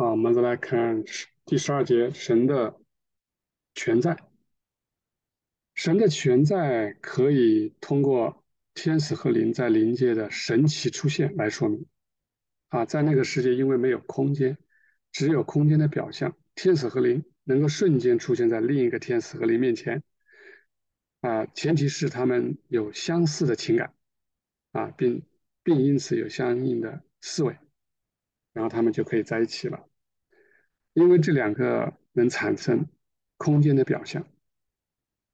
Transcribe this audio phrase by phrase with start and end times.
[0.00, 1.02] 好，我们再来看
[1.44, 2.78] 第十二节，神的
[3.74, 4.16] 全在。
[5.74, 8.44] 神的全在可以通过
[8.74, 11.84] 天使和灵在灵界的神奇出现来说明。
[12.68, 14.56] 啊，在那个世界，因为没有空间，
[15.10, 20.04] 只有空间的表象，天使和灵能够瞬间出现在另一个天使和灵面前。
[21.22, 23.92] 啊，前提是他们有相似的情感，
[24.70, 25.24] 啊，并
[25.64, 27.58] 并因此有相应的思维。
[28.52, 29.88] 然后他们就可以在一起了，
[30.92, 32.86] 因为这两个能产生
[33.36, 34.26] 空间的表象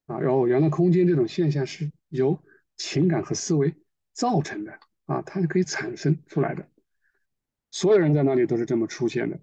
[0.06, 0.18] 啊。
[0.20, 2.38] 然后原来空间这种现象是由
[2.76, 3.74] 情感和思维
[4.12, 6.68] 造成的啊，它是可以产生出来的。
[7.70, 9.40] 所有人在那里都是这么出现的。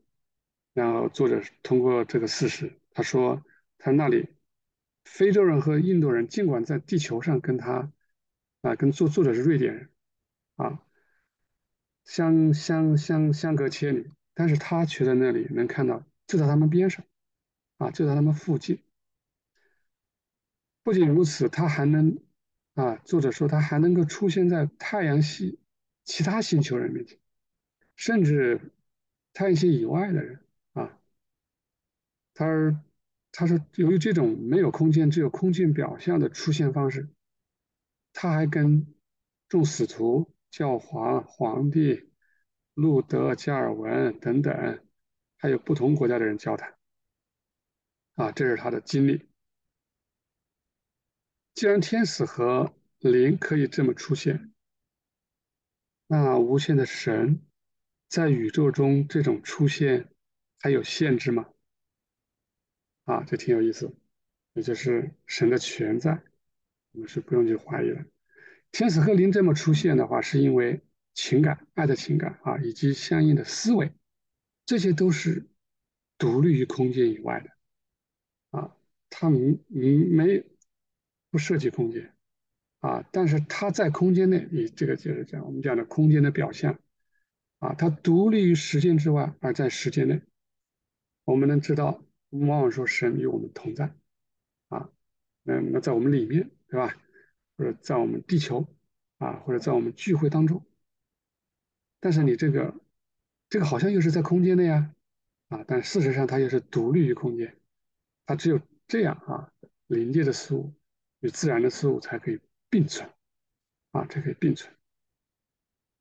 [0.74, 3.44] 然后作者通过这个事实，他说
[3.78, 4.30] 他那里
[5.04, 7.92] 非洲人和印度人尽管在地球上跟他
[8.62, 9.90] 啊，跟作作者是瑞典人
[10.56, 10.82] 啊。
[12.04, 17.06] 相相相相隔千里，但是他却在那里能看到，就在他们边上，
[17.78, 18.84] 啊，就在他们附近。
[20.84, 22.18] 不仅如此，他还能，
[22.74, 25.60] 啊，作者说他还能够出现在太阳系
[26.04, 27.20] 其他星球人面前，
[27.96, 28.72] 甚至
[29.34, 30.40] 太阳系以外的人，
[30.74, 30.98] 啊，
[32.34, 32.84] 他
[33.32, 37.10] 他说由于这种没有空间，只有空间表象的出现方式，
[38.14, 38.94] 他还跟
[39.48, 40.32] 众使徒。
[40.52, 42.11] 教皇、皇帝、
[42.82, 44.84] 路德、加尔文等等，
[45.38, 46.76] 还有不同国家的人交谈，
[48.16, 49.30] 啊，这是他的经历。
[51.54, 54.52] 既然天使和灵可以这么出现，
[56.08, 57.46] 那无限的神
[58.08, 60.10] 在宇宙中这种出现
[60.58, 61.48] 还有限制吗？
[63.04, 63.96] 啊，这挺有意思，
[64.54, 66.24] 也就是神的全在，
[66.94, 68.04] 我们是不用去怀疑的。
[68.72, 70.82] 天使和灵这么出现的话，是因为
[71.14, 73.92] 情感、爱的情感啊，以及相应的思维，
[74.66, 75.50] 这些都是
[76.18, 78.76] 独立于空间以外的啊，
[79.10, 80.44] 它没没
[81.30, 82.14] 不涉及空间
[82.80, 86.80] 啊，但是它在空间内，你这个就是讲我们讲的空间的表象
[87.60, 90.22] 啊，它独立于时间之外，而在时间内，
[91.24, 93.94] 我们能知道，往往说神与我们同在
[94.70, 94.90] 啊，
[95.44, 96.98] 那那在我们里面，对吧？
[97.58, 98.66] 或者在我们地球
[99.20, 100.66] 啊，或者在我们聚会当中，
[102.02, 102.76] 但是你这个
[103.48, 104.94] 这个好像又是在空间的呀，
[105.48, 107.58] 啊，但事实上它又是独立于空间，
[108.26, 109.54] 它只有这样啊，
[109.88, 110.74] 临界的事物
[111.22, 113.10] 与自然的事物才可以并存，
[113.92, 114.76] 啊，才可以并存。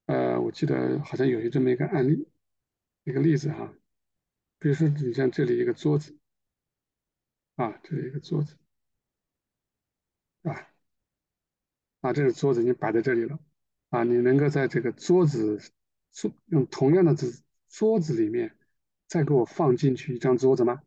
[0.06, 2.26] 呃，我记得好像有一这么一个案例，
[3.04, 3.72] 一个例子哈，
[4.58, 6.18] 比如说你像这里一个桌子，
[7.54, 8.56] 啊，这里一个桌子，
[10.42, 10.66] 啊。
[12.00, 13.38] 啊，这个桌子已经摆在这里了，
[13.90, 15.60] 啊，你能够在这个桌子
[16.12, 17.28] 桌用同样的桌
[17.68, 18.56] 桌子里面
[19.06, 20.82] 再给我放进去一张桌子吗？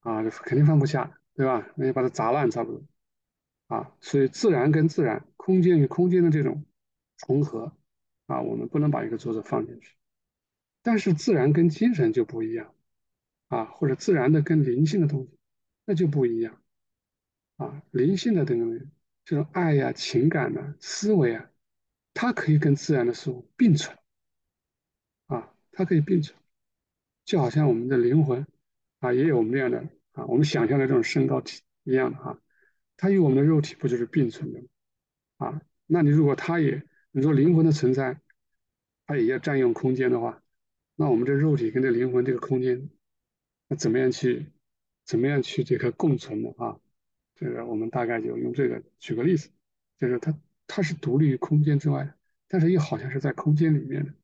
[0.00, 1.68] 啊，肯定放不下，对吧？
[1.76, 2.82] 那就把它砸烂差不多。
[3.66, 6.64] 啊，所以自然跟自然、空间与空间的这种
[7.16, 7.76] 重合，
[8.26, 9.94] 啊，我们不能把一个桌子放进去。
[10.82, 12.72] 但是自然跟精神就不一样，
[13.48, 15.38] 啊，或者自然的跟灵性的东西
[15.84, 16.62] 那就不一样，
[17.56, 18.90] 啊，灵性的等等。
[19.24, 21.50] 这种爱呀、情感呐、思维啊，
[22.20, 23.96] 它可以跟自然的事物并存，
[25.28, 26.36] 啊，它可以并存，
[27.24, 28.44] 就好像我们的灵魂
[28.98, 32.42] 啊，也有我们这样的啊，我们想象的这种身高体一样的哈，
[32.96, 34.66] 它与我们的肉体不就是并存的吗？
[35.36, 38.20] 啊，那你如果它也，你说灵魂的存在，
[39.06, 40.42] 它也要占用空间的话，
[40.96, 42.90] 那我们这肉体跟这灵魂这个空间，
[43.68, 44.50] 那怎么样去，
[45.04, 46.80] 怎么样去这个共存的啊？
[47.36, 49.50] 这个我们大概就用这个举个例子，
[50.00, 50.36] 就是它
[50.68, 52.14] 它是独立于空间之外的，
[52.46, 54.14] 但是又好像是在空间里面的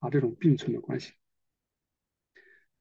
[0.00, 1.14] 啊，这种并存的关系。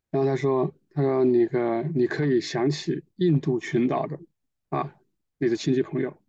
[0.09, 4.19] 然后他说，他说那个你可以想起印度群岛的
[4.67, 4.95] 啊，
[5.37, 6.21] 你的亲戚朋友，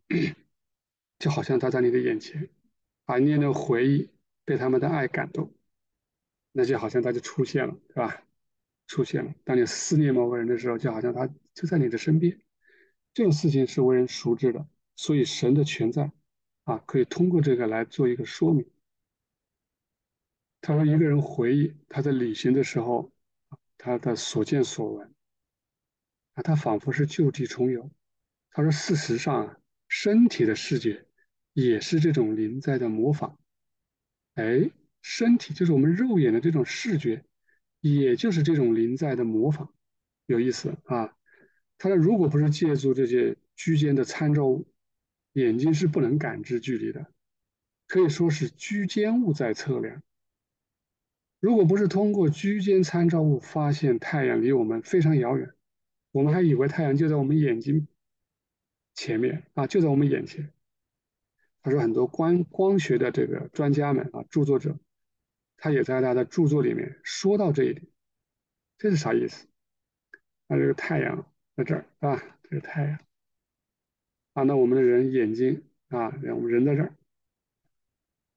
[1.19, 2.49] 就好像他在你的眼前，
[3.07, 4.11] 啊，你也能回忆
[4.45, 5.53] 被他们的爱感动，
[6.53, 8.23] 那就好像他就出现了，是吧？
[8.87, 12.39] 出现了，当你思念某个人的时候，就好像他就在你的身边。
[13.15, 14.67] 这种事情是为人熟知的，
[14.97, 16.13] 所以神的存在
[16.65, 18.65] 啊，可以通过这个来做一个说明。
[20.61, 23.13] 他说，一个人回忆他在旅行的时候，
[23.77, 25.13] 他的所见所闻
[26.35, 27.91] 啊，他仿佛是就地重游。
[28.53, 31.05] 他说，事实上，身体的视觉
[31.53, 33.39] 也是这种临在的模仿。
[34.35, 34.71] 哎，
[35.01, 37.25] 身体就是我们肉眼的这种视觉，
[37.81, 39.69] 也就是这种临在的模仿，
[40.27, 41.17] 有意思啊。
[41.77, 44.72] 他说：“如果不是借助这些居间的参照物，
[45.33, 47.07] 眼睛是不能感知距离的，
[47.87, 50.03] 可以说是居间物在测量。
[51.41, 55.53] 如果不是通过居间参照物发现太阳离我们非常遥远，
[56.11, 57.89] 我们还以为太阳就在我们眼睛
[58.95, 60.53] 前面啊，就在我们眼前。
[61.63, 64.79] 他说，很多光光学的这个专家们啊，著作者，
[65.57, 67.87] 他也在他的著作里面说到这一点。
[68.79, 69.47] 这是啥意思？
[70.47, 71.27] 那这个太阳
[71.57, 72.99] 在这儿啊，这是太阳
[74.33, 74.43] 啊。
[74.45, 76.95] 那我们的人眼睛啊，我们人在这儿。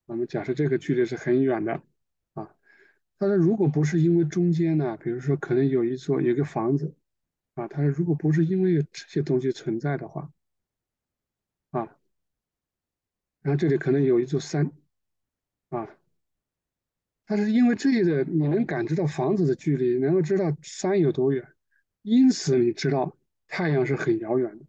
[0.06, 1.82] 我们假设这个距离是很远的
[2.34, 2.56] 啊。
[3.18, 6.96] 他说，如果不是因为中间呢，比如说可能有一座有个房子
[7.56, 10.32] 啊，他说如果不是因为这些东西存在的话
[11.72, 11.98] 啊。
[13.42, 14.72] 然后这里可能有一座山，
[15.70, 15.88] 啊，
[17.28, 21.48] 它是因为这个你能感知到房子的距离，能够知道山有多远，
[22.02, 23.18] 因此你知道
[23.48, 24.66] 太阳是很遥远的。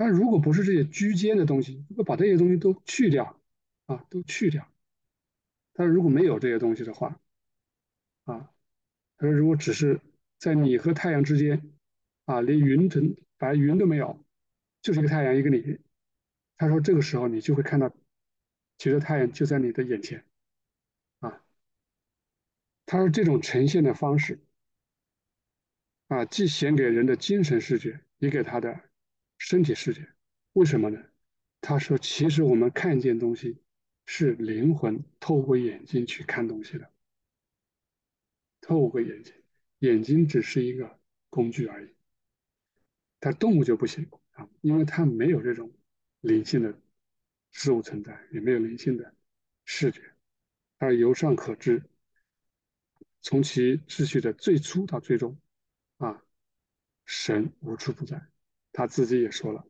[0.00, 3.38] 但如果不是这些居间的东西，如果把这些东西都去掉，
[3.84, 4.66] 啊，都去掉，
[5.74, 7.20] 但如果没有这些东西的话，
[8.24, 8.50] 啊，
[9.18, 10.00] 他说如果只是
[10.38, 11.70] 在你和太阳之间，
[12.24, 14.24] 啊，连云层白云都没有，
[14.80, 15.78] 就是一个太阳一个你。
[16.56, 17.94] 他说：“这个时候你就会看到，
[18.78, 20.24] 其实太阳就在你的眼前，
[21.18, 21.44] 啊。”
[22.86, 24.38] 他说：“这种呈现的方式，
[26.08, 28.80] 啊，既显给人的精神视觉，也给他的
[29.40, 30.08] 身体视觉。
[30.52, 31.04] 为什么呢？
[31.60, 33.60] 他说：其实我们看见东西，
[34.06, 36.88] 是灵魂透过眼睛去看东西的，
[38.60, 39.34] 透过眼睛，
[39.80, 41.92] 眼睛只是一个工具而已。
[43.18, 45.72] 但动物就不行啊，因为它没有这种。”
[46.20, 46.78] 灵性的
[47.50, 49.14] 事物存在，也没有灵性的
[49.64, 50.02] 视觉，
[50.76, 51.82] 而由上可知，
[53.22, 55.40] 从其秩序的最初到最终，
[55.96, 56.22] 啊，
[57.06, 58.22] 神无处不在。
[58.72, 59.64] 他自己也说了，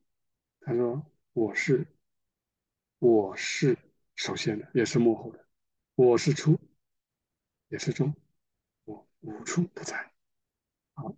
[0.61, 1.87] 他说：“我是，
[2.99, 3.77] 我是
[4.15, 5.47] 首先的，也是幕后的，
[5.95, 6.59] 我是出，
[7.69, 8.15] 也是中，
[8.85, 10.13] 我无处不在。”
[10.95, 11.17] 好，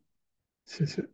[0.64, 1.08] 谢谢。